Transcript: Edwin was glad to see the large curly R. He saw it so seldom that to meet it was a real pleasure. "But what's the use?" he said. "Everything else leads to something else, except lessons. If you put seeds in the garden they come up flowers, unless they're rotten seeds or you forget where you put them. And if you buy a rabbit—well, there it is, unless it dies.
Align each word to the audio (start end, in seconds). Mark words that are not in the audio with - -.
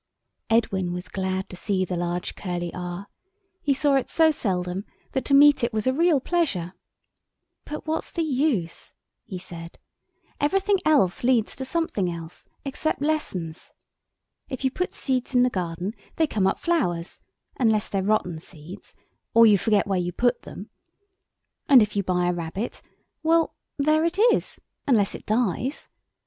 Edwin 0.49 0.93
was 0.93 1.07
glad 1.07 1.47
to 1.49 1.55
see 1.55 1.85
the 1.85 1.95
large 1.95 2.33
curly 2.33 2.73
R. 2.73 3.05
He 3.61 3.71
saw 3.71 3.93
it 3.93 4.09
so 4.09 4.31
seldom 4.31 4.83
that 5.11 5.23
to 5.25 5.35
meet 5.35 5.63
it 5.63 5.73
was 5.73 5.85
a 5.85 5.93
real 5.93 6.19
pleasure. 6.19 6.73
"But 7.65 7.85
what's 7.85 8.09
the 8.09 8.23
use?" 8.23 8.95
he 9.25 9.37
said. 9.37 9.77
"Everything 10.39 10.77
else 10.85 11.23
leads 11.23 11.55
to 11.55 11.65
something 11.65 12.09
else, 12.11 12.47
except 12.65 13.03
lessons. 13.03 13.73
If 14.49 14.65
you 14.65 14.71
put 14.71 14.95
seeds 14.95 15.35
in 15.35 15.43
the 15.43 15.51
garden 15.51 15.93
they 16.15 16.25
come 16.25 16.47
up 16.47 16.57
flowers, 16.57 17.21
unless 17.59 17.87
they're 17.87 18.01
rotten 18.01 18.39
seeds 18.39 18.95
or 19.35 19.45
you 19.45 19.55
forget 19.55 19.85
where 19.85 19.99
you 19.99 20.11
put 20.11 20.41
them. 20.41 20.71
And 21.69 21.79
if 21.83 21.95
you 21.95 22.01
buy 22.01 22.27
a 22.27 22.33
rabbit—well, 22.33 23.53
there 23.77 24.03
it 24.03 24.17
is, 24.17 24.59
unless 24.87 25.13
it 25.13 25.27
dies. 25.27 25.89